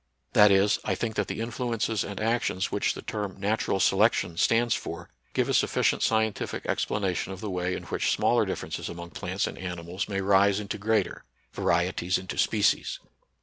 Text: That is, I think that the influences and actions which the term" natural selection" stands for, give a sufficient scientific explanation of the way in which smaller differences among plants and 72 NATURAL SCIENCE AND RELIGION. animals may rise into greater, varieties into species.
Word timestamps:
That 0.33 0.49
is, 0.49 0.79
I 0.83 0.95
think 0.95 1.13
that 1.13 1.27
the 1.27 1.41
influences 1.41 2.03
and 2.03 2.19
actions 2.19 2.71
which 2.71 2.95
the 2.95 3.03
term" 3.03 3.35
natural 3.39 3.79
selection" 3.79 4.35
stands 4.37 4.73
for, 4.73 5.11
give 5.35 5.47
a 5.47 5.53
sufficient 5.53 6.01
scientific 6.01 6.65
explanation 6.65 7.31
of 7.33 7.39
the 7.39 7.51
way 7.51 7.75
in 7.75 7.83
which 7.83 8.09
smaller 8.11 8.43
differences 8.43 8.89
among 8.89 9.11
plants 9.11 9.45
and 9.45 9.57
72 9.57 9.77
NATURAL 9.77 9.99
SCIENCE 9.99 10.03
AND 10.05 10.13
RELIGION. 10.15 10.41
animals 10.41 10.41
may 10.41 10.49
rise 10.49 10.59
into 10.59 10.77
greater, 10.79 11.23
varieties 11.53 12.17
into 12.17 12.37
species. 12.39 12.97